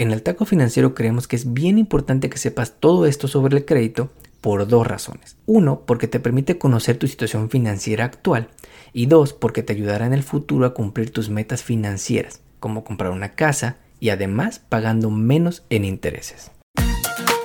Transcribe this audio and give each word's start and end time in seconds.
En 0.00 0.12
el 0.12 0.22
taco 0.22 0.44
financiero 0.44 0.94
creemos 0.94 1.26
que 1.26 1.34
es 1.34 1.52
bien 1.52 1.76
importante 1.76 2.30
que 2.30 2.38
sepas 2.38 2.74
todo 2.78 3.04
esto 3.04 3.26
sobre 3.26 3.56
el 3.56 3.64
crédito 3.64 4.10
por 4.40 4.68
dos 4.68 4.86
razones. 4.86 5.36
Uno, 5.44 5.82
porque 5.86 6.06
te 6.06 6.20
permite 6.20 6.56
conocer 6.56 6.96
tu 6.96 7.08
situación 7.08 7.50
financiera 7.50 8.04
actual 8.04 8.48
y 8.92 9.06
dos, 9.06 9.32
porque 9.32 9.64
te 9.64 9.72
ayudará 9.72 10.06
en 10.06 10.12
el 10.12 10.22
futuro 10.22 10.66
a 10.66 10.72
cumplir 10.72 11.10
tus 11.10 11.30
metas 11.30 11.64
financieras, 11.64 12.40
como 12.60 12.84
comprar 12.84 13.10
una 13.10 13.32
casa 13.32 13.78
y 13.98 14.10
además 14.10 14.60
pagando 14.68 15.10
menos 15.10 15.64
en 15.68 15.84
intereses. 15.84 16.52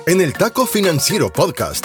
En 0.06 0.20
el 0.20 0.32
Taco 0.32 0.64
Financiero 0.66 1.32
Podcast 1.32 1.84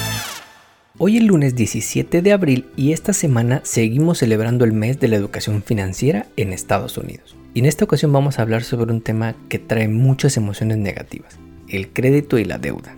Hoy 1.03 1.17
es 1.17 1.23
lunes 1.23 1.55
17 1.55 2.21
de 2.21 2.31
abril 2.31 2.67
y 2.75 2.91
esta 2.91 3.11
semana 3.11 3.61
seguimos 3.63 4.19
celebrando 4.19 4.65
el 4.65 4.71
mes 4.71 4.99
de 4.99 5.07
la 5.07 5.15
educación 5.15 5.63
financiera 5.63 6.27
en 6.37 6.53
Estados 6.53 6.95
Unidos. 6.95 7.35
Y 7.55 7.61
en 7.61 7.65
esta 7.65 7.85
ocasión 7.85 8.13
vamos 8.13 8.37
a 8.37 8.43
hablar 8.43 8.61
sobre 8.61 8.93
un 8.93 9.01
tema 9.01 9.33
que 9.49 9.57
trae 9.57 9.87
muchas 9.87 10.37
emociones 10.37 10.77
negativas, 10.77 11.39
el 11.67 11.89
crédito 11.91 12.37
y 12.37 12.45
la 12.45 12.59
deuda. 12.59 12.95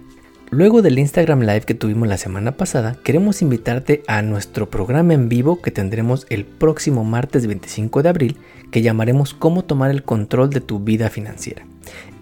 Luego 0.51 0.81
del 0.81 0.99
Instagram 0.99 1.43
Live 1.43 1.61
que 1.61 1.75
tuvimos 1.75 2.09
la 2.09 2.17
semana 2.17 2.57
pasada, 2.57 2.97
queremos 3.05 3.41
invitarte 3.41 4.03
a 4.05 4.21
nuestro 4.21 4.69
programa 4.69 5.13
en 5.13 5.29
vivo 5.29 5.61
que 5.61 5.71
tendremos 5.71 6.27
el 6.29 6.43
próximo 6.43 7.05
martes 7.05 7.47
25 7.47 8.03
de 8.03 8.09
abril, 8.09 8.37
que 8.69 8.81
llamaremos 8.81 9.33
Cómo 9.33 9.63
tomar 9.63 9.91
el 9.91 10.03
control 10.03 10.49
de 10.49 10.59
tu 10.59 10.79
vida 10.79 11.09
financiera. 11.09 11.65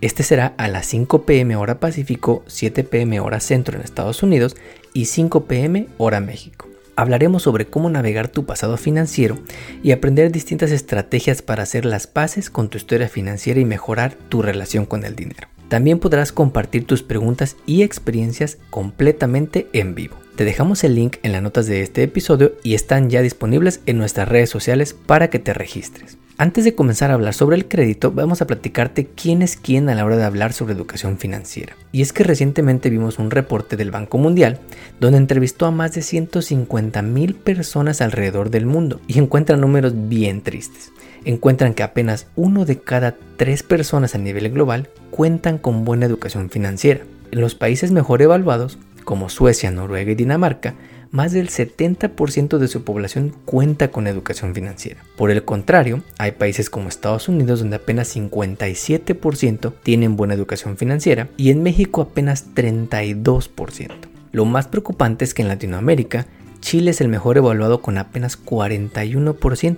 Este 0.01 0.23
será 0.23 0.53
a 0.57 0.67
las 0.67 0.85
5 0.87 1.25
pm 1.25 1.55
hora 1.55 1.79
Pacífico, 1.79 2.43
7 2.47 2.83
pm 2.83 3.19
hora 3.19 3.39
Centro 3.39 3.77
en 3.77 3.83
Estados 3.83 4.23
Unidos 4.23 4.55
y 4.93 5.05
5 5.05 5.45
pm 5.45 5.87
hora 5.97 6.19
México. 6.19 6.67
Hablaremos 6.95 7.43
sobre 7.43 7.65
cómo 7.65 7.89
navegar 7.89 8.27
tu 8.27 8.45
pasado 8.45 8.77
financiero 8.77 9.39
y 9.81 9.91
aprender 9.91 10.31
distintas 10.31 10.71
estrategias 10.71 11.41
para 11.41 11.63
hacer 11.63 11.85
las 11.85 12.05
paces 12.05 12.49
con 12.49 12.69
tu 12.69 12.77
historia 12.77 13.09
financiera 13.09 13.59
y 13.59 13.65
mejorar 13.65 14.15
tu 14.29 14.41
relación 14.41 14.85
con 14.85 15.05
el 15.05 15.15
dinero. 15.15 15.47
También 15.69 15.99
podrás 15.99 16.31
compartir 16.33 16.85
tus 16.85 17.01
preguntas 17.01 17.55
y 17.65 17.83
experiencias 17.83 18.57
completamente 18.69 19.67
en 19.71 19.95
vivo. 19.95 20.17
Te 20.35 20.45
dejamos 20.45 20.83
el 20.83 20.95
link 20.95 21.17
en 21.23 21.31
las 21.31 21.41
notas 21.41 21.65
de 21.65 21.81
este 21.81 22.03
episodio 22.03 22.53
y 22.61 22.73
están 22.73 23.09
ya 23.09 23.21
disponibles 23.21 23.79
en 23.85 23.97
nuestras 23.97 24.27
redes 24.27 24.49
sociales 24.49 24.93
para 24.93 25.29
que 25.29 25.39
te 25.39 25.53
registres. 25.53 26.17
Antes 26.41 26.65
de 26.65 26.73
comenzar 26.73 27.11
a 27.11 27.13
hablar 27.13 27.35
sobre 27.35 27.55
el 27.55 27.67
crédito, 27.67 28.11
vamos 28.11 28.41
a 28.41 28.47
platicarte 28.47 29.05
quién 29.05 29.43
es 29.43 29.55
quién 29.55 29.89
a 29.89 29.93
la 29.93 30.03
hora 30.03 30.17
de 30.17 30.23
hablar 30.23 30.53
sobre 30.53 30.73
educación 30.73 31.19
financiera. 31.19 31.75
Y 31.91 32.01
es 32.01 32.13
que 32.13 32.23
recientemente 32.23 32.89
vimos 32.89 33.19
un 33.19 33.29
reporte 33.29 33.77
del 33.77 33.91
Banco 33.91 34.17
Mundial 34.17 34.57
donde 34.99 35.19
entrevistó 35.19 35.67
a 35.67 35.71
más 35.71 35.93
de 35.93 36.01
150 36.01 36.99
mil 37.03 37.35
personas 37.35 38.01
alrededor 38.01 38.49
del 38.49 38.65
mundo 38.65 39.01
y 39.05 39.19
encuentran 39.19 39.61
números 39.61 39.93
bien 40.09 40.41
tristes. 40.41 40.91
Encuentran 41.25 41.75
que 41.75 41.83
apenas 41.83 42.25
uno 42.35 42.65
de 42.65 42.79
cada 42.79 43.15
tres 43.37 43.61
personas 43.61 44.15
a 44.15 44.17
nivel 44.17 44.49
global 44.49 44.89
cuentan 45.11 45.59
con 45.59 45.85
buena 45.85 46.07
educación 46.07 46.49
financiera. 46.49 47.01
En 47.29 47.39
los 47.39 47.53
países 47.53 47.91
mejor 47.91 48.23
evaluados, 48.23 48.79
como 49.03 49.29
Suecia, 49.29 49.69
Noruega 49.69 50.11
y 50.11 50.15
Dinamarca, 50.15 50.73
más 51.11 51.33
del 51.33 51.49
70% 51.49 52.57
de 52.57 52.67
su 52.67 52.83
población 52.83 53.35
cuenta 53.45 53.91
con 53.91 54.07
educación 54.07 54.55
financiera. 54.55 55.03
Por 55.17 55.29
el 55.29 55.43
contrario, 55.43 56.03
hay 56.17 56.31
países 56.31 56.69
como 56.69 56.87
Estados 56.87 57.27
Unidos 57.27 57.59
donde 57.59 57.75
apenas 57.75 58.15
57% 58.15 59.73
tienen 59.83 60.15
buena 60.15 60.33
educación 60.33 60.77
financiera 60.77 61.29
y 61.37 61.51
en 61.51 61.63
México 61.63 62.01
apenas 62.01 62.47
32%. 62.55 63.91
Lo 64.31 64.45
más 64.45 64.67
preocupante 64.67 65.25
es 65.25 65.33
que 65.33 65.41
en 65.41 65.49
Latinoamérica, 65.49 66.25
Chile 66.61 66.91
es 66.91 67.01
el 67.01 67.09
mejor 67.09 67.37
evaluado 67.37 67.81
con 67.81 67.97
apenas 67.97 68.43
41% 68.43 69.77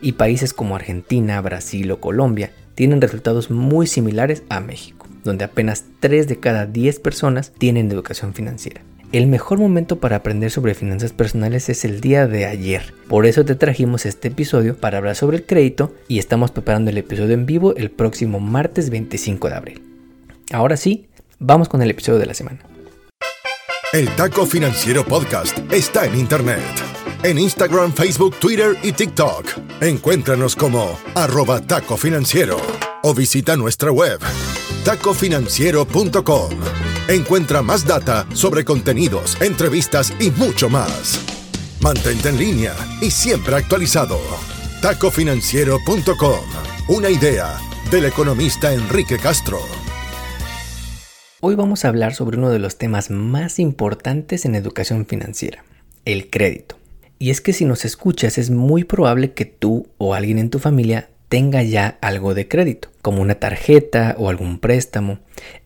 y 0.00 0.12
países 0.12 0.54
como 0.54 0.76
Argentina, 0.76 1.40
Brasil 1.40 1.90
o 1.90 2.00
Colombia 2.00 2.52
tienen 2.76 3.00
resultados 3.00 3.50
muy 3.50 3.88
similares 3.88 4.44
a 4.48 4.60
México, 4.60 5.08
donde 5.24 5.44
apenas 5.44 5.84
3 5.98 6.28
de 6.28 6.38
cada 6.38 6.66
10 6.66 7.00
personas 7.00 7.50
tienen 7.58 7.90
educación 7.90 8.34
financiera. 8.34 8.82
El 9.10 9.26
mejor 9.26 9.58
momento 9.58 10.00
para 10.00 10.16
aprender 10.16 10.50
sobre 10.50 10.74
finanzas 10.74 11.12
personales 11.12 11.70
es 11.70 11.86
el 11.86 12.02
día 12.02 12.26
de 12.26 12.44
ayer. 12.44 12.92
Por 13.08 13.24
eso 13.24 13.42
te 13.42 13.54
trajimos 13.54 14.04
este 14.04 14.28
episodio 14.28 14.76
para 14.76 14.98
hablar 14.98 15.16
sobre 15.16 15.38
el 15.38 15.46
crédito 15.46 15.94
y 16.08 16.18
estamos 16.18 16.50
preparando 16.50 16.90
el 16.90 16.98
episodio 16.98 17.32
en 17.32 17.46
vivo 17.46 17.74
el 17.76 17.90
próximo 17.90 18.38
martes 18.38 18.90
25 18.90 19.48
de 19.48 19.54
abril. 19.54 19.82
Ahora 20.52 20.76
sí, 20.76 21.06
vamos 21.38 21.70
con 21.70 21.80
el 21.80 21.90
episodio 21.90 22.18
de 22.18 22.26
la 22.26 22.34
semana. 22.34 22.58
El 23.94 24.10
Taco 24.10 24.44
Financiero 24.44 25.06
Podcast 25.06 25.58
está 25.72 26.04
en 26.04 26.18
Internet. 26.18 26.60
En 27.22 27.38
Instagram, 27.38 27.94
Facebook, 27.94 28.36
Twitter 28.38 28.76
y 28.82 28.92
TikTok. 28.92 29.46
Encuéntranos 29.80 30.54
como 30.54 30.98
arroba 31.14 31.62
taco 31.62 31.96
financiero 31.96 32.58
o 33.02 33.14
visita 33.14 33.56
nuestra 33.56 33.90
web 33.90 34.20
tacofinanciero.com. 34.84 36.87
Encuentra 37.08 37.62
más 37.62 37.86
data 37.86 38.26
sobre 38.34 38.66
contenidos, 38.66 39.40
entrevistas 39.40 40.12
y 40.20 40.30
mucho 40.30 40.68
más. 40.68 41.18
Mantente 41.80 42.28
en 42.28 42.36
línea 42.36 42.74
y 43.00 43.10
siempre 43.10 43.56
actualizado. 43.56 44.18
Tacofinanciero.com. 44.82 46.40
Una 46.90 47.08
idea 47.08 47.56
del 47.90 48.04
economista 48.04 48.74
Enrique 48.74 49.16
Castro. 49.16 49.58
Hoy 51.40 51.54
vamos 51.54 51.86
a 51.86 51.88
hablar 51.88 52.12
sobre 52.14 52.36
uno 52.36 52.50
de 52.50 52.58
los 52.58 52.76
temas 52.76 53.08
más 53.10 53.58
importantes 53.58 54.44
en 54.44 54.54
educación 54.54 55.06
financiera, 55.06 55.64
el 56.04 56.28
crédito. 56.28 56.76
Y 57.18 57.30
es 57.30 57.40
que 57.40 57.54
si 57.54 57.64
nos 57.64 57.86
escuchas 57.86 58.36
es 58.36 58.50
muy 58.50 58.84
probable 58.84 59.32
que 59.32 59.46
tú 59.46 59.88
o 59.96 60.12
alguien 60.12 60.36
en 60.36 60.50
tu 60.50 60.58
familia 60.58 61.08
tenga 61.28 61.62
ya 61.62 61.98
algo 62.00 62.34
de 62.34 62.48
crédito, 62.48 62.88
como 63.02 63.22
una 63.22 63.36
tarjeta 63.36 64.14
o 64.18 64.28
algún 64.28 64.58
préstamo. 64.58 65.18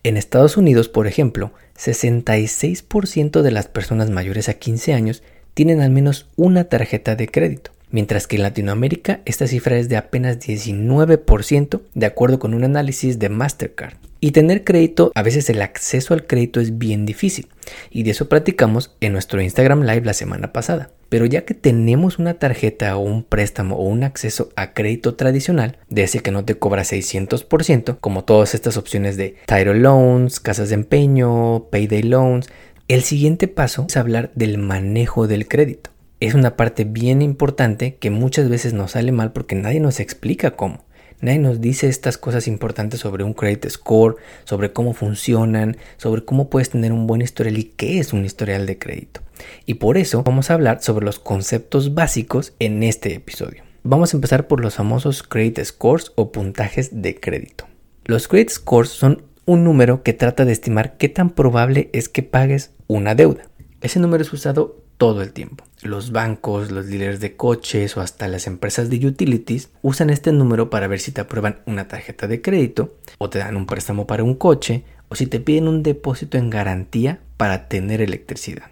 En 0.03 0.17
Estados 0.17 0.57
Unidos, 0.57 0.89
por 0.89 1.07
ejemplo, 1.07 1.51
66% 1.77 3.41
de 3.41 3.51
las 3.51 3.67
personas 3.67 4.09
mayores 4.09 4.49
a 4.49 4.53
15 4.53 4.93
años 4.93 5.23
tienen 5.53 5.81
al 5.81 5.91
menos 5.91 6.27
una 6.35 6.65
tarjeta 6.65 7.15
de 7.15 7.27
crédito, 7.27 7.71
mientras 7.91 8.27
que 8.27 8.35
en 8.35 8.43
Latinoamérica 8.43 9.21
esta 9.25 9.47
cifra 9.47 9.77
es 9.77 9.89
de 9.89 9.97
apenas 9.97 10.39
19% 10.39 11.81
de 11.93 12.05
acuerdo 12.05 12.39
con 12.39 12.53
un 12.53 12.63
análisis 12.63 13.19
de 13.19 13.29
Mastercard. 13.29 13.95
Y 14.23 14.31
tener 14.31 14.63
crédito, 14.63 15.11
a 15.15 15.21
veces 15.21 15.49
el 15.49 15.61
acceso 15.61 16.13
al 16.13 16.25
crédito 16.25 16.61
es 16.61 16.77
bien 16.77 17.05
difícil. 17.05 17.49
Y 17.89 18.03
de 18.03 18.11
eso 18.11 18.29
platicamos 18.29 18.95
en 19.01 19.11
nuestro 19.11 19.41
Instagram 19.41 19.81
Live 19.81 20.05
la 20.05 20.13
semana 20.13 20.53
pasada. 20.53 20.91
Pero 21.09 21.25
ya 21.25 21.43
que 21.43 21.53
tenemos 21.53 22.19
una 22.19 22.35
tarjeta 22.35 22.95
o 22.95 23.01
un 23.01 23.25
préstamo 23.25 23.75
o 23.75 23.83
un 23.83 24.05
acceso 24.05 24.47
a 24.55 24.71
crédito 24.71 25.15
tradicional, 25.15 25.77
de 25.89 26.03
ese 26.03 26.21
que 26.21 26.31
no 26.31 26.45
te 26.45 26.55
cobra 26.55 26.83
600%, 26.83 27.97
como 27.99 28.23
todas 28.23 28.55
estas 28.55 28.77
opciones 28.77 29.17
de 29.17 29.35
title 29.45 29.75
loans, 29.75 30.39
casas 30.39 30.69
de 30.69 30.75
empeño, 30.75 31.65
payday 31.69 32.03
loans, 32.03 32.49
el 32.87 33.03
siguiente 33.03 33.49
paso 33.49 33.87
es 33.89 33.97
hablar 33.97 34.31
del 34.35 34.57
manejo 34.57 35.27
del 35.27 35.49
crédito. 35.49 35.89
Es 36.21 36.33
una 36.33 36.55
parte 36.55 36.85
bien 36.85 37.21
importante 37.21 37.95
que 37.95 38.09
muchas 38.09 38.47
veces 38.47 38.71
nos 38.71 38.91
sale 38.91 39.11
mal 39.11 39.33
porque 39.33 39.55
nadie 39.55 39.81
nos 39.81 39.99
explica 39.99 40.51
cómo. 40.51 40.85
Nadie 41.23 41.39
nos 41.39 41.61
dice 41.61 41.87
estas 41.87 42.17
cosas 42.17 42.49
importantes 42.49 42.99
sobre 42.99 43.23
un 43.23 43.33
credit 43.33 43.69
score, 43.69 44.17
sobre 44.43 44.73
cómo 44.73 44.93
funcionan, 44.93 45.77
sobre 45.95 46.25
cómo 46.25 46.49
puedes 46.49 46.69
tener 46.69 46.91
un 46.91 47.07
buen 47.07 47.21
historial 47.21 47.57
y 47.57 47.63
qué 47.63 47.99
es 47.99 48.11
un 48.11 48.25
historial 48.25 48.65
de 48.65 48.77
crédito. 48.77 49.21
Y 49.65 49.75
por 49.75 49.97
eso 49.97 50.21
vamos 50.23 50.51
a 50.51 50.55
hablar 50.55 50.83
sobre 50.83 51.05
los 51.05 51.19
conceptos 51.19 51.93
básicos 51.93 52.51
en 52.59 52.83
este 52.83 53.13
episodio. 53.13 53.63
Vamos 53.83 54.13
a 54.13 54.17
empezar 54.17 54.47
por 54.47 54.59
los 54.59 54.75
famosos 54.75 55.23
credit 55.23 55.63
scores 55.63 56.11
o 56.15 56.33
puntajes 56.33 57.01
de 57.01 57.17
crédito. 57.17 57.69
Los 58.03 58.27
credit 58.27 58.49
scores 58.49 58.89
son 58.89 59.23
un 59.45 59.63
número 59.63 60.03
que 60.03 60.11
trata 60.11 60.43
de 60.43 60.51
estimar 60.51 60.97
qué 60.97 61.07
tan 61.07 61.29
probable 61.29 61.89
es 61.93 62.09
que 62.09 62.23
pagues 62.23 62.71
una 62.87 63.15
deuda. 63.15 63.43
Ese 63.79 64.01
número 64.01 64.23
es 64.23 64.33
usado 64.33 64.82
todo 64.97 65.21
el 65.21 65.33
tiempo. 65.33 65.65
Los 65.81 66.11
bancos, 66.11 66.71
los 66.71 66.87
dealers 66.87 67.19
de 67.19 67.35
coches 67.35 67.97
o 67.97 68.01
hasta 68.01 68.27
las 68.27 68.47
empresas 68.47 68.89
de 68.89 69.05
utilities 69.05 69.69
usan 69.81 70.09
este 70.09 70.31
número 70.31 70.69
para 70.69 70.87
ver 70.87 70.99
si 70.99 71.11
te 71.11 71.21
aprueban 71.21 71.59
una 71.65 71.87
tarjeta 71.87 72.27
de 72.27 72.41
crédito 72.41 72.95
o 73.17 73.29
te 73.29 73.39
dan 73.39 73.57
un 73.57 73.65
préstamo 73.65 74.07
para 74.07 74.23
un 74.23 74.35
coche 74.35 74.83
o 75.09 75.15
si 75.15 75.27
te 75.27 75.39
piden 75.39 75.67
un 75.67 75.83
depósito 75.83 76.37
en 76.37 76.49
garantía 76.49 77.19
para 77.37 77.67
tener 77.67 78.01
electricidad. 78.01 78.71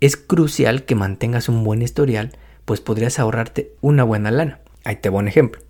Es 0.00 0.16
crucial 0.16 0.84
que 0.84 0.94
mantengas 0.94 1.48
un 1.48 1.64
buen 1.64 1.82
historial, 1.82 2.32
pues 2.64 2.80
podrías 2.80 3.18
ahorrarte 3.18 3.72
una 3.80 4.04
buena 4.04 4.30
lana. 4.30 4.60
Ahí 4.84 4.96
te 4.96 5.08
voy 5.08 5.20
un 5.20 5.28
ejemplo. 5.28 5.60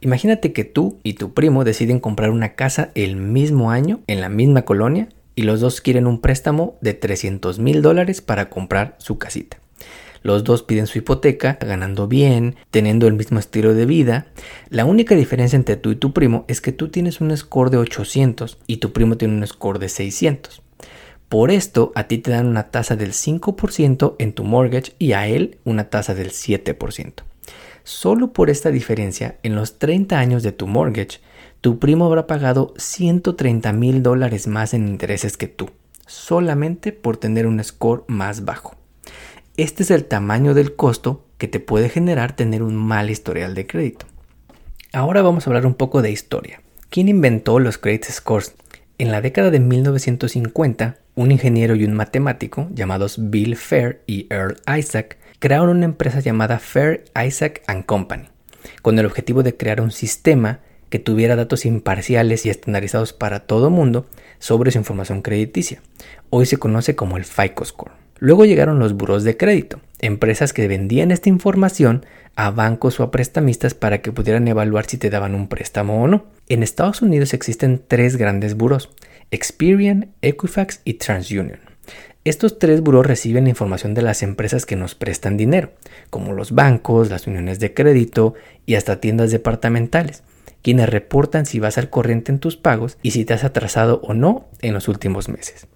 Imagínate 0.00 0.52
que 0.52 0.64
tú 0.64 0.98
y 1.04 1.14
tu 1.14 1.32
primo 1.32 1.62
deciden 1.62 2.00
comprar 2.00 2.30
una 2.30 2.54
casa 2.54 2.90
el 2.96 3.14
mismo 3.14 3.70
año 3.70 4.00
en 4.08 4.20
la 4.20 4.28
misma 4.28 4.62
colonia 4.62 5.08
y 5.34 5.42
los 5.42 5.60
dos 5.60 5.80
quieren 5.80 6.06
un 6.06 6.20
préstamo 6.20 6.76
de 6.80 6.94
300 6.94 7.58
mil 7.58 7.82
dólares 7.82 8.20
para 8.20 8.48
comprar 8.48 8.96
su 8.98 9.18
casita. 9.18 9.58
Los 10.22 10.44
dos 10.44 10.62
piden 10.62 10.86
su 10.86 10.98
hipoteca, 10.98 11.58
ganando 11.60 12.06
bien, 12.06 12.56
teniendo 12.70 13.08
el 13.08 13.14
mismo 13.14 13.38
estilo 13.38 13.74
de 13.74 13.86
vida. 13.86 14.26
La 14.68 14.84
única 14.84 15.16
diferencia 15.16 15.56
entre 15.56 15.76
tú 15.76 15.90
y 15.90 15.96
tu 15.96 16.12
primo 16.12 16.44
es 16.48 16.60
que 16.60 16.72
tú 16.72 16.88
tienes 16.88 17.20
un 17.20 17.36
score 17.36 17.70
de 17.70 17.78
800 17.78 18.58
y 18.66 18.76
tu 18.76 18.92
primo 18.92 19.16
tiene 19.16 19.34
un 19.34 19.46
score 19.46 19.80
de 19.80 19.88
600. 19.88 20.62
Por 21.28 21.50
esto, 21.50 21.92
a 21.94 22.04
ti 22.04 22.18
te 22.18 22.30
dan 22.30 22.46
una 22.46 22.70
tasa 22.70 22.94
del 22.94 23.12
5% 23.12 24.16
en 24.18 24.32
tu 24.32 24.44
mortgage 24.44 24.92
y 24.98 25.12
a 25.12 25.26
él 25.26 25.58
una 25.64 25.88
tasa 25.90 26.14
del 26.14 26.30
7%. 26.30 27.24
Solo 27.84 28.32
por 28.32 28.48
esta 28.48 28.70
diferencia, 28.70 29.38
en 29.42 29.56
los 29.56 29.78
30 29.78 30.18
años 30.18 30.42
de 30.42 30.52
tu 30.52 30.68
mortgage, 30.68 31.20
tu 31.62 31.78
primo 31.78 32.06
habrá 32.06 32.26
pagado 32.26 32.74
130 32.76 33.72
mil 33.72 34.02
dólares 34.02 34.48
más 34.48 34.74
en 34.74 34.88
intereses 34.88 35.36
que 35.36 35.46
tú, 35.46 35.70
solamente 36.08 36.90
por 36.90 37.16
tener 37.16 37.46
un 37.46 37.62
score 37.62 38.02
más 38.08 38.44
bajo. 38.44 38.74
Este 39.56 39.84
es 39.84 39.92
el 39.92 40.04
tamaño 40.04 40.54
del 40.54 40.74
costo 40.74 41.24
que 41.38 41.46
te 41.46 41.60
puede 41.60 41.88
generar 41.88 42.34
tener 42.34 42.64
un 42.64 42.74
mal 42.74 43.10
historial 43.10 43.54
de 43.54 43.68
crédito. 43.68 44.06
Ahora 44.92 45.22
vamos 45.22 45.46
a 45.46 45.50
hablar 45.50 45.64
un 45.64 45.74
poco 45.74 46.02
de 46.02 46.10
historia. 46.10 46.60
¿Quién 46.90 47.08
inventó 47.08 47.60
los 47.60 47.78
credit 47.78 48.06
scores? 48.06 48.54
En 48.98 49.12
la 49.12 49.20
década 49.20 49.52
de 49.52 49.60
1950, 49.60 50.96
un 51.14 51.30
ingeniero 51.30 51.76
y 51.76 51.84
un 51.84 51.94
matemático 51.94 52.66
llamados 52.72 53.30
Bill 53.30 53.54
Fair 53.54 54.02
y 54.08 54.26
Earl 54.30 54.56
Isaac 54.76 55.16
crearon 55.38 55.76
una 55.76 55.84
empresa 55.84 56.18
llamada 56.18 56.58
Fair 56.58 57.04
Isaac⁇ 57.24 57.62
Company, 57.86 58.24
con 58.82 58.98
el 58.98 59.06
objetivo 59.06 59.44
de 59.44 59.56
crear 59.56 59.80
un 59.80 59.92
sistema 59.92 60.58
que 60.92 60.98
tuviera 60.98 61.36
datos 61.36 61.64
imparciales 61.64 62.44
y 62.44 62.50
estandarizados 62.50 63.14
para 63.14 63.40
todo 63.40 63.70
mundo 63.70 64.04
sobre 64.38 64.70
su 64.70 64.76
información 64.76 65.22
crediticia. 65.22 65.80
Hoy 66.28 66.44
se 66.44 66.58
conoce 66.58 66.94
como 66.94 67.16
el 67.16 67.24
FICO 67.24 67.64
Score. 67.64 67.92
Luego 68.18 68.44
llegaron 68.44 68.78
los 68.78 68.92
buros 68.92 69.24
de 69.24 69.38
crédito, 69.38 69.80
empresas 70.00 70.52
que 70.52 70.68
vendían 70.68 71.10
esta 71.10 71.30
información 71.30 72.04
a 72.36 72.50
bancos 72.50 73.00
o 73.00 73.04
a 73.04 73.10
prestamistas 73.10 73.72
para 73.72 74.02
que 74.02 74.12
pudieran 74.12 74.46
evaluar 74.48 74.84
si 74.84 74.98
te 74.98 75.08
daban 75.08 75.34
un 75.34 75.48
préstamo 75.48 76.02
o 76.02 76.08
no. 76.08 76.26
En 76.50 76.62
Estados 76.62 77.00
Unidos 77.00 77.32
existen 77.32 77.82
tres 77.88 78.18
grandes 78.18 78.54
buros, 78.54 78.90
Experian, 79.30 80.10
Equifax 80.20 80.82
y 80.84 80.94
TransUnion. 80.94 81.60
Estos 82.24 82.58
tres 82.58 82.82
buros 82.82 83.06
reciben 83.06 83.46
información 83.46 83.94
de 83.94 84.02
las 84.02 84.22
empresas 84.22 84.66
que 84.66 84.76
nos 84.76 84.94
prestan 84.94 85.38
dinero, 85.38 85.70
como 86.10 86.34
los 86.34 86.52
bancos, 86.52 87.08
las 87.08 87.26
uniones 87.26 87.60
de 87.60 87.72
crédito 87.72 88.34
y 88.66 88.74
hasta 88.74 89.00
tiendas 89.00 89.30
departamentales, 89.30 90.22
quienes 90.62 90.88
reportan 90.88 91.46
si 91.46 91.58
vas 91.60 91.78
al 91.78 91.90
corriente 91.90 92.32
en 92.32 92.38
tus 92.38 92.56
pagos 92.56 92.98
y 93.02 93.10
si 93.10 93.24
te 93.24 93.34
has 93.34 93.44
atrasado 93.44 94.00
o 94.04 94.14
no 94.14 94.46
en 94.60 94.74
los 94.74 94.88
últimos 94.88 95.28
meses. 95.28 95.66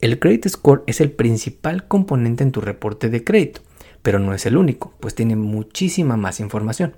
El 0.00 0.18
credit 0.18 0.48
score 0.48 0.82
es 0.86 1.00
el 1.00 1.10
principal 1.10 1.86
componente 1.86 2.42
en 2.42 2.52
tu 2.52 2.60
reporte 2.60 3.08
de 3.08 3.24
crédito, 3.24 3.62
pero 4.02 4.18
no 4.18 4.34
es 4.34 4.44
el 4.46 4.56
único, 4.56 4.92
pues 5.00 5.14
tiene 5.14 5.36
muchísima 5.36 6.16
más 6.16 6.40
información. 6.40 6.94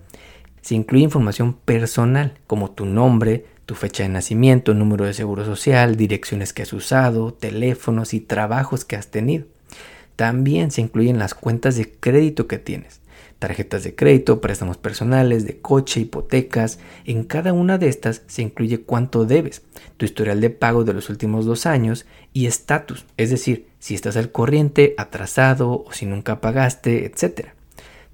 Se 0.62 0.74
incluye 0.74 1.04
información 1.04 1.54
personal, 1.54 2.34
como 2.46 2.72
tu 2.72 2.86
nombre, 2.86 3.46
tu 3.66 3.74
fecha 3.74 4.02
de 4.02 4.08
nacimiento, 4.08 4.74
número 4.74 5.04
de 5.04 5.14
seguro 5.14 5.44
social, 5.44 5.96
direcciones 5.96 6.52
que 6.52 6.62
has 6.62 6.72
usado, 6.72 7.32
teléfonos 7.32 8.14
y 8.14 8.20
trabajos 8.20 8.84
que 8.84 8.96
has 8.96 9.10
tenido. 9.10 9.46
También 10.16 10.70
se 10.70 10.80
incluyen 10.80 11.18
las 11.18 11.34
cuentas 11.34 11.76
de 11.76 11.90
crédito 11.90 12.48
que 12.48 12.58
tienes, 12.58 13.00
tarjetas 13.38 13.84
de 13.84 13.94
crédito, 13.94 14.40
préstamos 14.40 14.76
personales, 14.76 15.44
de 15.46 15.58
coche, 15.58 16.00
hipotecas. 16.00 16.78
En 17.04 17.24
cada 17.24 17.52
una 17.52 17.78
de 17.78 17.88
estas 17.88 18.22
se 18.26 18.42
incluye 18.42 18.80
cuánto 18.80 19.24
debes, 19.24 19.62
tu 19.96 20.04
historial 20.04 20.40
de 20.40 20.50
pago 20.50 20.84
de 20.84 20.92
los 20.92 21.10
últimos 21.10 21.46
dos 21.46 21.66
años 21.66 22.06
y 22.32 22.46
estatus, 22.46 23.06
es 23.16 23.30
decir, 23.30 23.66
si 23.78 23.94
estás 23.94 24.16
al 24.16 24.32
corriente, 24.32 24.94
atrasado 24.98 25.84
o 25.84 25.92
si 25.92 26.06
nunca 26.06 26.40
pagaste, 26.40 27.06
etc. 27.06 27.50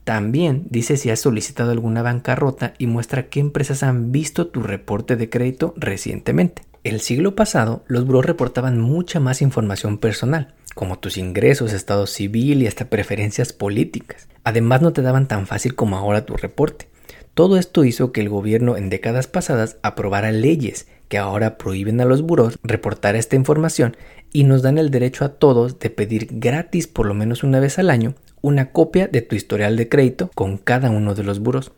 También 0.04 0.66
dice 0.68 0.98
si 0.98 1.10
has 1.10 1.20
solicitado 1.20 1.70
alguna 1.70 2.02
bancarrota 2.02 2.74
y 2.78 2.86
muestra 2.86 3.28
qué 3.28 3.40
empresas 3.40 3.82
han 3.82 4.12
visto 4.12 4.48
tu 4.48 4.62
reporte 4.62 5.16
de 5.16 5.30
crédito 5.30 5.72
recientemente. 5.76 6.62
El 6.84 7.00
siglo 7.00 7.34
pasado, 7.34 7.82
los 7.86 8.04
buros 8.04 8.26
reportaban 8.26 8.78
mucha 8.78 9.18
más 9.18 9.40
información 9.40 9.96
personal, 9.96 10.52
como 10.74 10.98
tus 10.98 11.16
ingresos, 11.16 11.72
estado 11.72 12.06
civil 12.06 12.62
y 12.62 12.66
hasta 12.66 12.90
preferencias 12.90 13.52
políticas. 13.52 14.28
Además, 14.44 14.82
no 14.82 14.92
te 14.92 15.02
daban 15.02 15.28
tan 15.28 15.46
fácil 15.46 15.74
como 15.74 15.96
ahora 15.96 16.26
tu 16.26 16.36
reporte. 16.36 16.88
Todo 17.34 17.56
esto 17.56 17.84
hizo 17.84 18.12
que 18.12 18.20
el 18.20 18.28
gobierno 18.28 18.76
en 18.76 18.90
décadas 18.90 19.26
pasadas 19.26 19.76
aprobara 19.82 20.30
leyes 20.30 20.86
que 21.08 21.18
ahora 21.18 21.58
prohíben 21.58 22.00
a 22.00 22.04
los 22.04 22.22
buros 22.22 22.58
reportar 22.62 23.16
esta 23.16 23.36
información 23.36 23.96
y 24.32 24.44
nos 24.44 24.62
dan 24.62 24.78
el 24.78 24.90
derecho 24.90 25.24
a 25.24 25.30
todos 25.30 25.78
de 25.78 25.90
pedir 25.90 26.28
gratis 26.30 26.86
por 26.86 27.06
lo 27.06 27.14
menos 27.14 27.42
una 27.42 27.60
vez 27.60 27.78
al 27.78 27.90
año 27.90 28.14
una 28.40 28.72
copia 28.72 29.08
de 29.08 29.22
tu 29.22 29.36
historial 29.36 29.76
de 29.76 29.88
crédito 29.88 30.30
con 30.34 30.58
cada 30.58 30.90
uno 30.90 31.14
de 31.14 31.24
los 31.24 31.40
buros. 31.40 31.72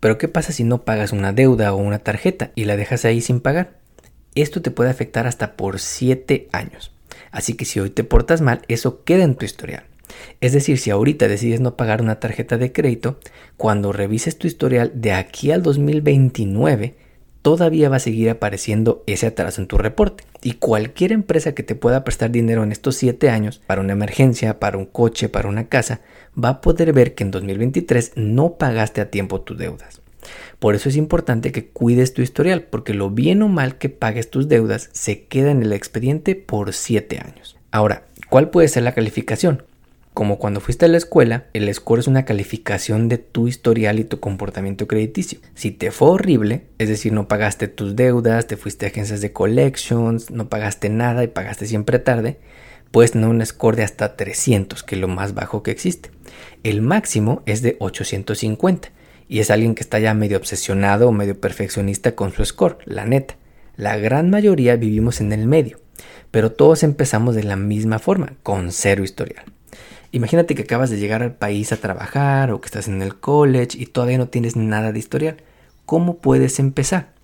Pero 0.00 0.18
¿qué 0.18 0.28
pasa 0.28 0.52
si 0.52 0.64
no 0.64 0.82
pagas 0.82 1.12
una 1.12 1.32
deuda 1.32 1.74
o 1.74 1.76
una 1.76 1.98
tarjeta 1.98 2.52
y 2.54 2.64
la 2.64 2.76
dejas 2.76 3.04
ahí 3.04 3.20
sin 3.20 3.40
pagar? 3.40 3.74
Esto 4.34 4.62
te 4.62 4.70
puede 4.70 4.90
afectar 4.90 5.26
hasta 5.26 5.56
por 5.56 5.78
7 5.78 6.48
años. 6.52 6.95
Así 7.30 7.54
que 7.54 7.64
si 7.64 7.80
hoy 7.80 7.90
te 7.90 8.04
portas 8.04 8.40
mal, 8.40 8.62
eso 8.68 9.04
queda 9.04 9.24
en 9.24 9.34
tu 9.34 9.44
historial. 9.44 9.84
Es 10.40 10.52
decir, 10.52 10.78
si 10.78 10.90
ahorita 10.90 11.28
decides 11.28 11.60
no 11.60 11.76
pagar 11.76 12.02
una 12.02 12.20
tarjeta 12.20 12.58
de 12.58 12.72
crédito, 12.72 13.18
cuando 13.56 13.92
revises 13.92 14.38
tu 14.38 14.46
historial 14.46 14.92
de 14.94 15.12
aquí 15.12 15.50
al 15.50 15.62
2029, 15.62 16.94
todavía 17.42 17.88
va 17.88 17.96
a 17.96 18.00
seguir 18.00 18.30
apareciendo 18.30 19.02
ese 19.06 19.26
atraso 19.26 19.60
en 19.60 19.68
tu 19.68 19.78
reporte. 19.78 20.24
Y 20.42 20.54
cualquier 20.54 21.12
empresa 21.12 21.54
que 21.54 21.62
te 21.62 21.74
pueda 21.74 22.04
prestar 22.04 22.30
dinero 22.30 22.62
en 22.62 22.72
estos 22.72 22.96
7 22.96 23.30
años 23.30 23.60
para 23.66 23.80
una 23.80 23.92
emergencia, 23.92 24.58
para 24.58 24.78
un 24.78 24.86
coche, 24.86 25.28
para 25.28 25.48
una 25.48 25.68
casa, 25.68 26.00
va 26.36 26.48
a 26.50 26.60
poder 26.60 26.92
ver 26.92 27.14
que 27.14 27.24
en 27.24 27.30
2023 27.30 28.12
no 28.16 28.54
pagaste 28.54 29.00
a 29.00 29.10
tiempo 29.10 29.40
tus 29.40 29.58
deudas. 29.58 30.02
Por 30.58 30.74
eso 30.74 30.88
es 30.88 30.96
importante 30.96 31.52
que 31.52 31.66
cuides 31.66 32.14
tu 32.14 32.22
historial, 32.22 32.62
porque 32.62 32.94
lo 32.94 33.10
bien 33.10 33.42
o 33.42 33.48
mal 33.48 33.78
que 33.78 33.88
pagues 33.88 34.30
tus 34.30 34.48
deudas 34.48 34.90
se 34.92 35.24
queda 35.24 35.50
en 35.50 35.62
el 35.62 35.72
expediente 35.72 36.34
por 36.34 36.72
7 36.72 37.18
años. 37.18 37.56
Ahora, 37.70 38.04
¿cuál 38.30 38.50
puede 38.50 38.68
ser 38.68 38.82
la 38.82 38.94
calificación? 38.94 39.62
Como 40.16 40.38
cuando 40.38 40.60
fuiste 40.60 40.86
a 40.86 40.88
la 40.88 40.96
escuela, 40.96 41.44
el 41.52 41.72
score 41.74 41.98
es 42.00 42.06
una 42.06 42.24
calificación 42.24 43.10
de 43.10 43.18
tu 43.18 43.48
historial 43.48 43.98
y 43.98 44.04
tu 44.04 44.18
comportamiento 44.18 44.86
crediticio. 44.86 45.40
Si 45.54 45.72
te 45.72 45.90
fue 45.90 46.08
horrible, 46.08 46.62
es 46.78 46.88
decir, 46.88 47.12
no 47.12 47.28
pagaste 47.28 47.68
tus 47.68 47.96
deudas, 47.96 48.46
te 48.46 48.56
fuiste 48.56 48.86
a 48.86 48.88
agencias 48.88 49.20
de 49.20 49.34
collections, 49.34 50.30
no 50.30 50.48
pagaste 50.48 50.88
nada 50.88 51.22
y 51.22 51.26
pagaste 51.26 51.66
siempre 51.66 51.98
tarde, 51.98 52.38
puedes 52.92 53.12
tener 53.12 53.28
un 53.28 53.44
score 53.44 53.76
de 53.76 53.82
hasta 53.82 54.16
300, 54.16 54.82
que 54.82 54.94
es 54.94 55.00
lo 55.02 55.08
más 55.08 55.34
bajo 55.34 55.62
que 55.62 55.70
existe. 55.70 56.10
El 56.62 56.80
máximo 56.80 57.42
es 57.44 57.60
de 57.60 57.76
850 57.78 58.88
y 59.28 59.40
es 59.40 59.50
alguien 59.50 59.74
que 59.74 59.82
está 59.82 59.98
ya 59.98 60.14
medio 60.14 60.36
obsesionado 60.36 61.08
o 61.08 61.12
medio 61.12 61.40
perfeccionista 61.40 62.14
con 62.14 62.32
su 62.32 62.44
score, 62.44 62.78
la 62.84 63.04
neta. 63.04 63.36
La 63.76 63.96
gran 63.96 64.30
mayoría 64.30 64.76
vivimos 64.76 65.20
en 65.20 65.32
el 65.32 65.46
medio, 65.46 65.78
pero 66.30 66.52
todos 66.52 66.82
empezamos 66.82 67.34
de 67.34 67.44
la 67.44 67.56
misma 67.56 67.98
forma, 67.98 68.34
con 68.42 68.72
cero 68.72 69.04
historial. 69.04 69.44
Imagínate 70.12 70.54
que 70.54 70.62
acabas 70.62 70.90
de 70.90 70.98
llegar 70.98 71.22
al 71.22 71.34
país 71.34 71.72
a 71.72 71.76
trabajar 71.76 72.50
o 72.50 72.60
que 72.60 72.66
estás 72.66 72.88
en 72.88 73.02
el 73.02 73.16
college 73.16 73.76
y 73.78 73.86
todavía 73.86 74.18
no 74.18 74.28
tienes 74.28 74.56
nada 74.56 74.92
de 74.92 74.98
historial. 74.98 75.36
¿Cómo 75.84 76.18
puedes 76.18 76.58
empezar? 76.58 77.14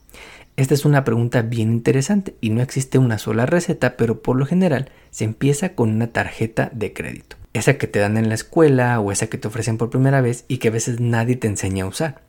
Esta 0.57 0.75
es 0.75 0.85
una 0.85 1.05
pregunta 1.05 1.41
bien 1.41 1.73
interesante 1.73 2.37
y 2.43 2.51
no 2.51 2.61
existe 2.61 2.99
una 2.99 3.17
sola 3.17 3.47
receta, 3.47 3.97
pero 3.97 4.23
por 4.23 4.37
lo 4.37 4.45
general 4.45 4.91
se 5.11 5.25
empieza 5.25 5.75
con 5.75 5.91
una 5.91 6.09
tarjeta 6.09 6.71
de 6.75 6.93
crédito. 6.93 7.37
Esa 7.53 7.79
que 7.79 7.87
te 7.87 7.99
dan 7.99 8.17
en 8.17 8.29
la 8.29 8.35
escuela 8.35 8.99
o 9.01 9.13
esa 9.13 9.29
que 9.29 9.39
te 9.39 9.49
ofrecen 9.49 9.79
por 9.79 9.91
primera 9.91 10.21
vez 10.21 10.45
y 10.49 10.59
que 10.59 10.69
a 10.69 10.73
veces 10.73 11.01
nadie 11.01 11.37
te 11.37 11.49
enseña 11.49 11.85
a 11.85 11.89
usar. 11.89 12.23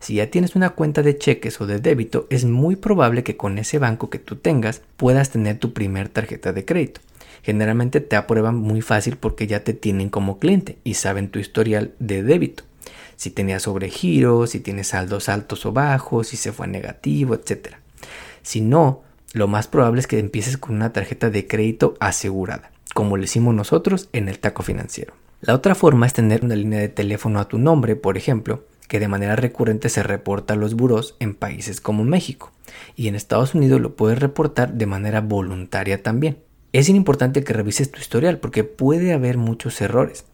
Si 0.00 0.14
ya 0.14 0.30
tienes 0.30 0.56
una 0.56 0.70
cuenta 0.70 1.02
de 1.02 1.16
cheques 1.16 1.60
o 1.60 1.66
de 1.66 1.78
débito, 1.78 2.26
es 2.30 2.44
muy 2.44 2.76
probable 2.76 3.22
que 3.22 3.36
con 3.36 3.58
ese 3.58 3.78
banco 3.78 4.10
que 4.10 4.18
tú 4.18 4.36
tengas 4.36 4.82
puedas 4.96 5.30
tener 5.30 5.58
tu 5.58 5.72
primer 5.72 6.08
tarjeta 6.08 6.52
de 6.52 6.64
crédito 6.64 7.00
generalmente 7.46 8.00
te 8.00 8.16
aprueban 8.16 8.56
muy 8.56 8.82
fácil 8.82 9.18
porque 9.18 9.46
ya 9.46 9.62
te 9.62 9.72
tienen 9.72 10.08
como 10.08 10.40
cliente 10.40 10.78
y 10.82 10.94
saben 10.94 11.28
tu 11.28 11.38
historial 11.38 11.92
de 12.00 12.24
débito. 12.24 12.64
Si 13.14 13.30
tenías 13.30 13.62
sobregiro, 13.62 14.48
si 14.48 14.58
tienes 14.58 14.88
saldos 14.88 15.28
altos 15.28 15.64
o 15.64 15.70
bajos, 15.70 16.26
si 16.26 16.36
se 16.36 16.50
fue 16.50 16.66
negativo, 16.66 17.34
etc. 17.34 17.76
Si 18.42 18.60
no, 18.60 19.04
lo 19.32 19.46
más 19.46 19.68
probable 19.68 20.00
es 20.00 20.08
que 20.08 20.18
empieces 20.18 20.58
con 20.58 20.74
una 20.74 20.92
tarjeta 20.92 21.30
de 21.30 21.46
crédito 21.46 21.94
asegurada, 22.00 22.72
como 22.96 23.18
lo 23.18 23.24
hicimos 23.24 23.54
nosotros 23.54 24.08
en 24.14 24.30
el 24.30 24.38
taco 24.38 24.62
financiero. 24.62 25.12
La 25.42 25.54
otra 25.54 25.74
forma 25.74 26.06
es 26.06 26.14
tener 26.14 26.42
una 26.42 26.56
línea 26.56 26.80
de 26.80 26.88
teléfono 26.88 27.40
a 27.40 27.46
tu 27.46 27.58
nombre, 27.58 27.94
por 27.94 28.16
ejemplo, 28.16 28.64
que 28.88 28.98
de 28.98 29.06
manera 29.06 29.36
recurrente 29.36 29.90
se 29.90 30.02
reporta 30.02 30.54
a 30.54 30.56
los 30.56 30.74
buros 30.74 31.14
en 31.20 31.34
países 31.34 31.82
como 31.82 32.04
México. 32.04 32.52
Y 32.96 33.08
en 33.08 33.14
Estados 33.14 33.54
Unidos 33.54 33.82
lo 33.82 33.96
puedes 33.96 34.18
reportar 34.18 34.72
de 34.72 34.86
manera 34.86 35.20
voluntaria 35.20 36.02
también. 36.02 36.38
Es 36.72 36.88
importante 36.88 37.44
que 37.44 37.52
revises 37.52 37.92
tu 37.92 38.00
historial 38.00 38.38
porque 38.38 38.64
puede 38.64 39.12
haber 39.12 39.36
muchos 39.36 39.78
errores. 39.82 40.24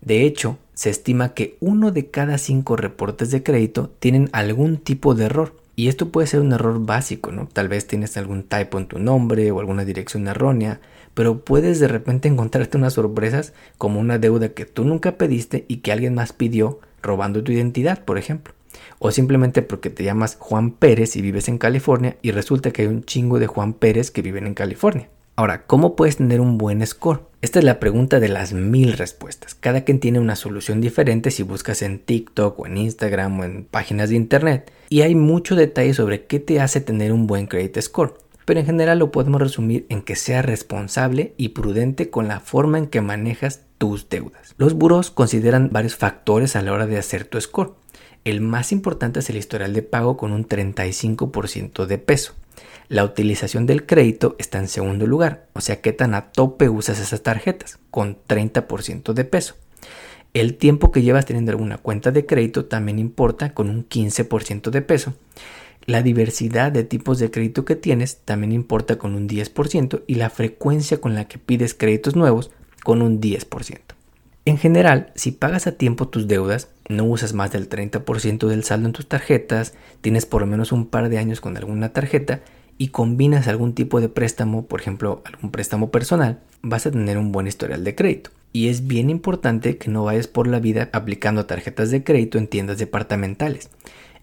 De 0.00 0.22
hecho, 0.22 0.58
se 0.74 0.90
estima 0.90 1.34
que 1.34 1.56
uno 1.58 1.90
de 1.90 2.06
cada 2.06 2.38
cinco 2.38 2.76
reportes 2.76 3.32
de 3.32 3.42
crédito 3.42 3.90
tienen 3.98 4.30
algún 4.32 4.76
tipo 4.76 5.16
de 5.16 5.24
error. 5.24 5.56
Y 5.74 5.88
esto 5.88 6.10
puede 6.10 6.28
ser 6.28 6.38
un 6.40 6.52
error 6.52 6.86
básico, 6.86 7.32
¿no? 7.32 7.48
Tal 7.52 7.66
vez 7.66 7.88
tienes 7.88 8.16
algún 8.16 8.44
typo 8.44 8.78
en 8.78 8.86
tu 8.86 9.00
nombre 9.00 9.50
o 9.50 9.58
alguna 9.58 9.84
dirección 9.84 10.28
errónea, 10.28 10.80
pero 11.14 11.44
puedes 11.44 11.80
de 11.80 11.88
repente 11.88 12.28
encontrarte 12.28 12.76
unas 12.76 12.94
sorpresas 12.94 13.52
como 13.78 14.00
una 14.00 14.18
deuda 14.18 14.50
que 14.50 14.66
tú 14.66 14.84
nunca 14.84 15.16
pediste 15.16 15.64
y 15.68 15.78
que 15.78 15.92
alguien 15.92 16.14
más 16.14 16.32
pidió 16.32 16.80
robando 17.02 17.42
tu 17.42 17.52
identidad, 17.52 18.04
por 18.04 18.18
ejemplo. 18.18 18.54
O 18.98 19.10
simplemente 19.10 19.62
porque 19.62 19.90
te 19.90 20.04
llamas 20.04 20.36
Juan 20.38 20.70
Pérez 20.70 21.16
y 21.16 21.22
vives 21.22 21.48
en 21.48 21.58
California 21.58 22.16
y 22.22 22.30
resulta 22.30 22.70
que 22.70 22.82
hay 22.82 22.88
un 22.88 23.04
chingo 23.04 23.38
de 23.38 23.46
Juan 23.46 23.74
Pérez 23.74 24.10
que 24.10 24.22
viven 24.22 24.46
en 24.46 24.54
California. 24.54 25.08
Ahora, 25.34 25.66
¿cómo 25.66 25.96
puedes 25.96 26.18
tener 26.18 26.40
un 26.40 26.58
buen 26.58 26.86
score? 26.86 27.22
Esta 27.40 27.58
es 27.58 27.64
la 27.64 27.80
pregunta 27.80 28.20
de 28.20 28.28
las 28.28 28.52
mil 28.52 28.92
respuestas. 28.92 29.54
Cada 29.54 29.82
quien 29.82 29.98
tiene 29.98 30.20
una 30.20 30.36
solución 30.36 30.80
diferente 30.80 31.30
si 31.30 31.42
buscas 31.42 31.82
en 31.82 31.98
TikTok 31.98 32.60
o 32.60 32.66
en 32.66 32.76
Instagram 32.76 33.40
o 33.40 33.44
en 33.44 33.64
páginas 33.64 34.10
de 34.10 34.16
internet. 34.16 34.70
Y 34.90 35.00
hay 35.00 35.14
mucho 35.14 35.56
detalle 35.56 35.94
sobre 35.94 36.26
qué 36.26 36.38
te 36.38 36.60
hace 36.60 36.80
tener 36.80 37.12
un 37.12 37.26
buen 37.26 37.46
credit 37.46 37.80
score. 37.80 38.14
Pero 38.44 38.60
en 38.60 38.66
general 38.66 38.98
lo 38.98 39.10
podemos 39.10 39.40
resumir 39.40 39.86
en 39.88 40.02
que 40.02 40.16
sea 40.16 40.42
responsable 40.42 41.34
y 41.36 41.50
prudente 41.50 42.10
con 42.10 42.28
la 42.28 42.40
forma 42.40 42.78
en 42.78 42.86
que 42.86 43.00
manejas 43.00 43.62
tus 43.78 44.08
deudas. 44.08 44.54
Los 44.58 44.74
buros 44.74 45.10
consideran 45.10 45.70
varios 45.72 45.96
factores 45.96 46.56
a 46.56 46.62
la 46.62 46.72
hora 46.72 46.86
de 46.86 46.98
hacer 46.98 47.24
tu 47.24 47.40
score. 47.40 47.74
El 48.24 48.40
más 48.40 48.72
importante 48.72 49.20
es 49.20 49.30
el 49.30 49.36
historial 49.36 49.72
de 49.72 49.82
pago 49.82 50.16
con 50.16 50.32
un 50.32 50.46
35% 50.46 51.86
de 51.86 51.98
peso. 51.98 52.34
La 52.88 53.04
utilización 53.04 53.66
del 53.66 53.86
crédito 53.86 54.36
está 54.38 54.58
en 54.58 54.68
segundo 54.68 55.06
lugar, 55.06 55.46
o 55.54 55.60
sea, 55.60 55.80
qué 55.80 55.92
tan 55.92 56.14
a 56.14 56.30
tope 56.30 56.68
usas 56.68 57.00
esas 57.00 57.22
tarjetas, 57.22 57.78
con 57.90 58.18
30% 58.28 59.14
de 59.14 59.24
peso. 59.24 59.54
El 60.34 60.56
tiempo 60.56 60.92
que 60.92 61.02
llevas 61.02 61.26
teniendo 61.26 61.52
alguna 61.52 61.78
cuenta 61.78 62.10
de 62.10 62.26
crédito 62.26 62.64
también 62.66 62.98
importa 62.98 63.52
con 63.54 63.68
un 63.68 63.88
15% 63.88 64.70
de 64.70 64.82
peso. 64.82 65.14
La 65.86 66.02
diversidad 66.02 66.70
de 66.70 66.84
tipos 66.84 67.18
de 67.18 67.30
crédito 67.30 67.64
que 67.64 67.74
tienes 67.74 68.18
también 68.24 68.52
importa 68.52 68.98
con 68.98 69.14
un 69.14 69.28
10% 69.28 70.02
y 70.06 70.14
la 70.14 70.30
frecuencia 70.30 71.00
con 71.00 71.14
la 71.14 71.26
que 71.26 71.38
pides 71.38 71.74
créditos 71.74 72.14
nuevos 72.14 72.50
con 72.84 73.02
un 73.02 73.20
10%. 73.20 73.78
En 74.44 74.58
general, 74.58 75.12
si 75.14 75.30
pagas 75.30 75.66
a 75.66 75.72
tiempo 75.72 76.08
tus 76.08 76.26
deudas, 76.26 76.68
no 76.88 77.04
usas 77.04 77.32
más 77.32 77.52
del 77.52 77.68
30% 77.68 78.48
del 78.48 78.64
saldo 78.64 78.86
en 78.86 78.92
tus 78.92 79.08
tarjetas, 79.08 79.74
tienes 80.00 80.26
por 80.26 80.40
lo 80.42 80.46
menos 80.48 80.72
un 80.72 80.86
par 80.86 81.08
de 81.08 81.18
años 81.18 81.40
con 81.40 81.56
alguna 81.56 81.92
tarjeta 81.92 82.42
y 82.78 82.88
combinas 82.88 83.46
algún 83.46 83.74
tipo 83.74 84.00
de 84.00 84.08
préstamo, 84.08 84.66
por 84.66 84.80
ejemplo, 84.80 85.22
algún 85.24 85.50
préstamo 85.50 85.90
personal, 85.90 86.40
vas 86.62 86.86
a 86.86 86.90
tener 86.90 87.18
un 87.18 87.30
buen 87.30 87.46
historial 87.46 87.84
de 87.84 87.94
crédito. 87.94 88.30
Y 88.52 88.68
es 88.68 88.86
bien 88.86 89.10
importante 89.10 89.78
que 89.78 89.90
no 89.90 90.04
vayas 90.04 90.26
por 90.26 90.46
la 90.46 90.58
vida 90.58 90.90
aplicando 90.92 91.46
tarjetas 91.46 91.90
de 91.90 92.04
crédito 92.04 92.38
en 92.38 92.48
tiendas 92.48 92.78
departamentales. 92.78 93.70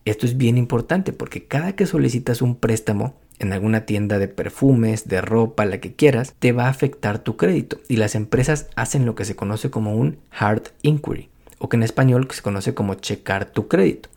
Esto 0.05 0.25
es 0.25 0.37
bien 0.37 0.57
importante 0.57 1.13
porque 1.13 1.45
cada 1.45 1.73
que 1.75 1.85
solicitas 1.85 2.41
un 2.41 2.55
préstamo 2.55 3.15
en 3.39 3.53
alguna 3.53 3.85
tienda 3.85 4.19
de 4.19 4.27
perfumes, 4.27 5.07
de 5.07 5.21
ropa, 5.21 5.65
la 5.65 5.79
que 5.79 5.93
quieras, 5.93 6.35
te 6.39 6.51
va 6.51 6.65
a 6.65 6.69
afectar 6.69 7.19
tu 7.19 7.37
crédito. 7.37 7.79
Y 7.87 7.97
las 7.97 8.15
empresas 8.15 8.67
hacen 8.75 9.05
lo 9.05 9.15
que 9.15 9.25
se 9.25 9.35
conoce 9.35 9.69
como 9.69 9.95
un 9.95 10.17
hard 10.31 10.63
inquiry, 10.81 11.29
o 11.57 11.69
que 11.69 11.77
en 11.77 11.83
español 11.83 12.27
se 12.31 12.41
conoce 12.41 12.73
como 12.73 12.95
checar 12.95 13.45
tu 13.45 13.67
crédito. 13.67 14.09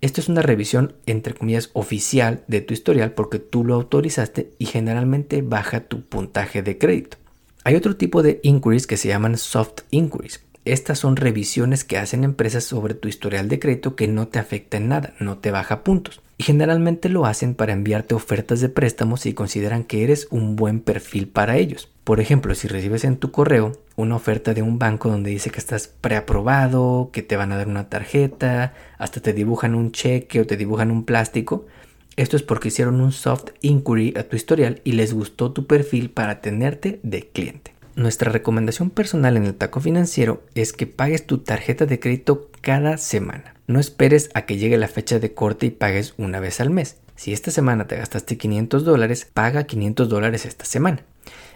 Esto 0.00 0.20
es 0.20 0.28
una 0.28 0.42
revisión, 0.42 0.94
entre 1.06 1.34
comillas, 1.34 1.70
oficial 1.72 2.44
de 2.48 2.60
tu 2.60 2.74
historial 2.74 3.12
porque 3.12 3.38
tú 3.38 3.64
lo 3.64 3.74
autorizaste 3.74 4.50
y 4.58 4.66
generalmente 4.66 5.42
baja 5.42 5.80
tu 5.80 6.02
puntaje 6.02 6.62
de 6.62 6.76
crédito. 6.76 7.16
Hay 7.64 7.74
otro 7.74 7.96
tipo 7.96 8.22
de 8.22 8.38
inquiries 8.42 8.86
que 8.86 8.96
se 8.96 9.08
llaman 9.08 9.38
soft 9.38 9.80
inquiries. 9.90 10.40
Estas 10.66 10.98
son 10.98 11.14
revisiones 11.14 11.84
que 11.84 11.96
hacen 11.96 12.24
empresas 12.24 12.64
sobre 12.64 12.94
tu 12.94 13.06
historial 13.06 13.48
de 13.48 13.60
crédito 13.60 13.94
que 13.94 14.08
no 14.08 14.26
te 14.26 14.40
afecta 14.40 14.78
en 14.78 14.88
nada, 14.88 15.14
no 15.20 15.38
te 15.38 15.52
baja 15.52 15.84
puntos. 15.84 16.20
Y 16.38 16.42
generalmente 16.42 17.08
lo 17.08 17.24
hacen 17.24 17.54
para 17.54 17.72
enviarte 17.72 18.16
ofertas 18.16 18.60
de 18.60 18.68
préstamos 18.68 19.20
si 19.20 19.32
consideran 19.32 19.84
que 19.84 20.02
eres 20.02 20.26
un 20.32 20.56
buen 20.56 20.80
perfil 20.80 21.28
para 21.28 21.56
ellos. 21.56 21.88
Por 22.02 22.18
ejemplo, 22.18 22.52
si 22.56 22.66
recibes 22.66 23.04
en 23.04 23.16
tu 23.16 23.30
correo 23.30 23.78
una 23.94 24.16
oferta 24.16 24.54
de 24.54 24.62
un 24.62 24.80
banco 24.80 25.08
donde 25.08 25.30
dice 25.30 25.50
que 25.50 25.60
estás 25.60 25.86
preaprobado, 25.86 27.10
que 27.12 27.22
te 27.22 27.36
van 27.36 27.52
a 27.52 27.56
dar 27.56 27.68
una 27.68 27.88
tarjeta, 27.88 28.74
hasta 28.98 29.20
te 29.20 29.32
dibujan 29.32 29.76
un 29.76 29.92
cheque 29.92 30.40
o 30.40 30.48
te 30.48 30.56
dibujan 30.56 30.90
un 30.90 31.04
plástico, 31.04 31.66
esto 32.16 32.36
es 32.36 32.42
porque 32.42 32.68
hicieron 32.68 33.00
un 33.00 33.12
soft 33.12 33.50
inquiry 33.60 34.14
a 34.16 34.24
tu 34.24 34.34
historial 34.34 34.80
y 34.82 34.92
les 34.92 35.14
gustó 35.14 35.52
tu 35.52 35.68
perfil 35.68 36.10
para 36.10 36.40
tenerte 36.40 36.98
de 37.04 37.28
cliente. 37.28 37.75
Nuestra 37.96 38.30
recomendación 38.30 38.90
personal 38.90 39.38
en 39.38 39.44
el 39.44 39.54
taco 39.54 39.80
financiero 39.80 40.42
es 40.54 40.74
que 40.74 40.86
pagues 40.86 41.26
tu 41.26 41.38
tarjeta 41.38 41.86
de 41.86 41.98
crédito 41.98 42.50
cada 42.60 42.98
semana. 42.98 43.54
No 43.66 43.80
esperes 43.80 44.28
a 44.34 44.42
que 44.42 44.58
llegue 44.58 44.76
la 44.76 44.86
fecha 44.86 45.18
de 45.18 45.32
corte 45.32 45.64
y 45.64 45.70
pagues 45.70 46.12
una 46.18 46.38
vez 46.38 46.60
al 46.60 46.68
mes. 46.68 46.98
Si 47.14 47.32
esta 47.32 47.50
semana 47.50 47.86
te 47.86 47.96
gastaste 47.96 48.36
500 48.36 48.84
dólares, 48.84 49.26
paga 49.32 49.64
500 49.64 50.10
dólares 50.10 50.44
esta 50.44 50.66
semana. 50.66 51.04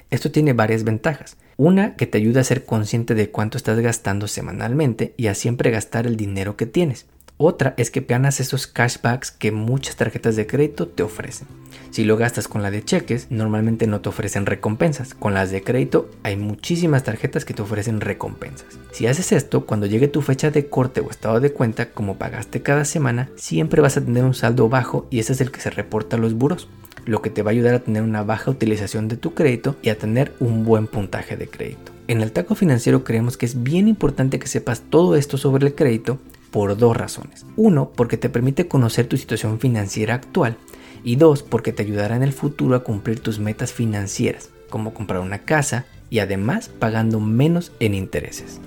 Esto 0.09 0.30
tiene 0.30 0.54
varias 0.54 0.82
ventajas. 0.82 1.37
Una, 1.59 1.94
que 1.94 2.06
te 2.06 2.16
ayuda 2.16 2.40
a 2.40 2.44
ser 2.44 2.64
consciente 2.64 3.14
de 3.14 3.30
cuánto 3.30 3.59
estás 3.59 3.78
gastando 3.80 4.26
semanalmente 4.26 5.12
y 5.18 5.26
a 5.26 5.35
siempre 5.35 5.70
gastar 5.70 6.06
el 6.06 6.16
dinero 6.16 6.56
que 6.56 6.64
tienes. 6.64 7.04
Otra 7.42 7.73
es 7.78 7.90
que 7.90 8.02
ganas 8.02 8.38
esos 8.38 8.66
cashbacks 8.66 9.30
que 9.30 9.50
muchas 9.50 9.97
tarjetas 9.97 10.37
de 10.37 10.47
crédito 10.47 10.87
te 10.87 11.02
ofrecen. 11.02 11.49
Si 11.90 12.04
lo 12.04 12.18
gastas 12.18 12.49
con 12.49 12.62
la 12.62 12.70
de 12.70 12.85
cheques, 12.85 13.28
normalmente 13.30 13.87
no 13.87 14.02
te 14.02 14.11
ofrecen 14.11 14.44
recompensas. 14.44 15.14
Con 15.14 15.32
las 15.32 15.50
de 15.50 15.62
crédito 15.62 16.11
hay 16.23 16.37
muchísimas 16.37 17.02
tarjetas 17.02 17.47
que 17.47 17.54
te 17.54 17.62
ofrecen 17.62 18.02
recompensas. 18.02 18.78
Si 18.92 19.06
haces 19.06 19.32
esto, 19.32 19.64
cuando 19.64 19.87
llegue 19.87 20.06
tu 20.06 20.20
fecha 20.20 20.50
de 20.50 20.66
corte 20.66 21.00
o 21.00 21.09
estado 21.09 21.40
de 21.40 21.50
cuenta, 21.50 21.92
como 21.92 22.18
pagaste 22.18 22.61
cada 22.61 22.85
semana, 22.85 23.30
siempre 23.37 23.80
vas 23.80 23.97
a 23.97 24.04
tener 24.04 24.25
un 24.25 24.35
saldo 24.35 24.68
bajo 24.68 25.06
y 25.09 25.18
ese 25.18 25.32
es 25.32 25.40
el 25.40 25.50
que 25.50 25.62
se 25.62 25.70
reporta 25.70 26.16
a 26.16 26.20
los 26.20 26.35
buros, 26.35 26.68
lo 27.06 27.23
que 27.23 27.30
te 27.30 27.42
va 27.42 27.52
a 27.52 27.52
ayudar 27.52 27.73
a 27.73 27.80
tener 27.82 28.02
una 28.02 28.23
baja 28.23 28.50
utilización 28.50 29.09
de 29.09 29.16
tu 29.16 29.32
crédito 29.32 29.76
y 29.80 29.88
a 29.88 29.97
tener 29.97 30.35
un 30.40 30.66
buen 30.66 30.87
puntaje 30.87 31.38
de 31.38 31.49
crédito. 31.49 31.90
En 32.06 32.20
el 32.20 32.32
taco 32.32 32.54
financiero 32.54 33.02
creemos 33.02 33.38
que 33.38 33.47
es 33.47 33.62
bien 33.62 33.88
importante 33.88 34.38
que 34.38 34.47
sepas 34.47 34.82
todo 34.90 35.16
esto 35.16 35.38
sobre 35.38 35.66
el 35.66 35.75
crédito 35.75 36.18
por 36.50 36.76
dos 36.76 36.97
razones. 36.97 37.47
Uno, 37.57 37.90
porque 37.95 38.16
te 38.16 38.28
permite 38.28 38.69
conocer 38.69 39.07
tu 39.07 39.16
situación 39.16 39.61
financiera 39.61 40.14
actual. 40.14 40.57
Y 41.02 41.16
dos, 41.16 41.42
porque 41.42 41.73
te 41.73 41.83
ayudará 41.83 42.16
en 42.16 42.23
el 42.23 42.33
futuro 42.33 42.76
a 42.76 42.85
cumplir 42.85 43.21
tus 43.21 43.38
metas 43.38 43.73
financieras, 43.73 44.50
como 44.69 44.92
comprar 44.92 45.21
una 45.21 45.38
casa 45.38 45.87
y 46.11 46.19
además 46.19 46.69
pagando 46.69 47.21
menos 47.21 47.73
en 47.80 47.95
intereses. 47.95 48.61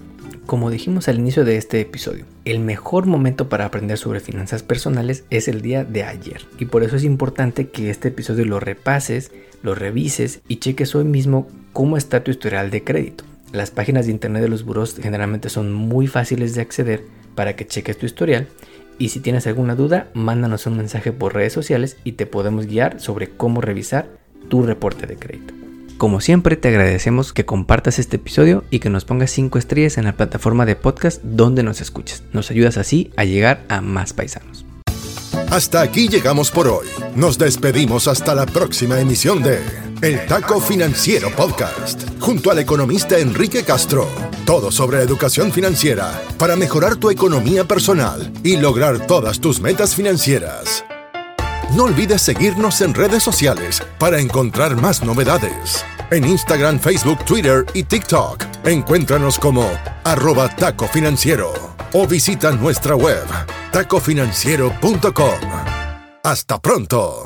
Como 0.45 0.69
dijimos 0.69 1.07
al 1.07 1.19
inicio 1.19 1.45
de 1.45 1.57
este 1.57 1.79
episodio, 1.79 2.25
el 2.43 2.59
mejor 2.59 3.05
momento 3.05 3.47
para 3.47 3.65
aprender 3.65 3.97
sobre 3.97 4.19
finanzas 4.19 4.61
personales 4.61 5.23
es 5.29 5.47
el 5.47 5.61
día 5.61 5.85
de 5.85 6.03
ayer. 6.03 6.41
Y 6.59 6.65
por 6.65 6.83
eso 6.83 6.97
es 6.97 7.05
importante 7.05 7.69
que 7.69 7.89
este 7.89 8.09
episodio 8.09 8.43
lo 8.45 8.59
repases, 8.59 9.31
lo 9.61 9.73
revises 9.73 10.41
y 10.47 10.57
cheques 10.57 10.95
hoy 10.95 11.05
mismo 11.05 11.47
cómo 11.71 11.95
está 11.95 12.23
tu 12.23 12.31
historial 12.31 12.71
de 12.71 12.83
crédito. 12.83 13.23
Las 13.53 13.71
páginas 13.71 14.05
de 14.05 14.11
internet 14.11 14.41
de 14.41 14.49
los 14.49 14.65
buros 14.65 14.97
generalmente 15.01 15.47
son 15.47 15.71
muy 15.71 16.07
fáciles 16.07 16.55
de 16.55 16.61
acceder 16.61 17.03
para 17.35 17.55
que 17.55 17.67
cheques 17.67 17.97
tu 17.97 18.05
historial 18.05 18.47
y 18.97 19.09
si 19.09 19.19
tienes 19.19 19.47
alguna 19.47 19.75
duda, 19.75 20.07
mándanos 20.13 20.65
un 20.65 20.77
mensaje 20.77 21.11
por 21.11 21.33
redes 21.33 21.53
sociales 21.53 21.97
y 22.03 22.13
te 22.13 22.25
podemos 22.25 22.67
guiar 22.67 22.99
sobre 22.99 23.29
cómo 23.29 23.61
revisar 23.61 24.07
tu 24.49 24.63
reporte 24.63 25.07
de 25.07 25.15
crédito. 25.15 25.53
Como 25.97 26.21
siempre, 26.21 26.57
te 26.57 26.67
agradecemos 26.67 27.33
que 27.33 27.45
compartas 27.45 27.97
este 27.99 28.17
episodio 28.17 28.63
y 28.69 28.79
que 28.79 28.89
nos 28.89 29.05
pongas 29.05 29.31
5 29.31 29.57
estrellas 29.57 29.97
en 29.97 30.05
la 30.05 30.13
plataforma 30.13 30.65
de 30.65 30.75
podcast 30.75 31.23
donde 31.23 31.63
nos 31.63 31.81
escuches. 31.81 32.23
Nos 32.33 32.51
ayudas 32.51 32.77
así 32.77 33.11
a 33.15 33.25
llegar 33.25 33.63
a 33.69 33.81
más 33.81 34.13
paisanos. 34.13 34.65
Hasta 35.49 35.81
aquí 35.81 36.09
llegamos 36.09 36.51
por 36.51 36.67
hoy. 36.67 36.87
Nos 37.15 37.37
despedimos 37.37 38.07
hasta 38.07 38.33
la 38.35 38.45
próxima 38.45 38.99
emisión 38.99 39.43
de 39.43 39.59
El 40.03 40.25
Taco 40.25 40.59
Financiero 40.59 41.33
Podcast, 41.33 42.03
junto 42.19 42.51
al 42.51 42.59
economista 42.59 43.17
Enrique 43.17 43.63
Castro. 43.63 44.05
Todo 44.45 44.69
sobre 44.69 45.01
educación 45.01 45.49
financiera 45.49 46.21
para 46.37 46.57
mejorar 46.57 46.97
tu 46.97 47.09
economía 47.09 47.63
personal 47.63 48.29
y 48.43 48.57
lograr 48.57 49.07
todas 49.07 49.39
tus 49.39 49.61
metas 49.61 49.95
financieras. 49.95 50.83
No 51.73 51.85
olvides 51.85 52.21
seguirnos 52.21 52.81
en 52.81 52.93
redes 52.93 53.23
sociales 53.23 53.81
para 53.97 54.19
encontrar 54.19 54.75
más 54.75 55.01
novedades. 55.05 55.85
En 56.11 56.25
Instagram, 56.25 56.81
Facebook, 56.81 57.23
Twitter 57.23 57.65
y 57.73 57.83
TikTok. 57.83 58.43
Encuéntranos 58.65 59.39
como 59.39 59.71
arroba 60.03 60.53
taco 60.53 60.85
financiero 60.85 61.53
o 61.93 62.05
visita 62.05 62.51
nuestra 62.51 62.97
web 62.97 63.23
tacofinanciero.com. 63.71 65.39
Hasta 66.25 66.61
pronto. 66.61 67.25